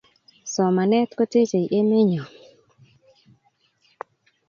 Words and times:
Somanet 0.53 1.09
ko 1.17 1.23
techei 1.31 1.67
emet 1.77 2.05
nyoo 2.09 2.29